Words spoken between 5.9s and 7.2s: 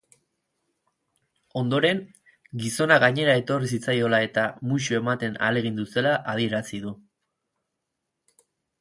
zela adierazi du.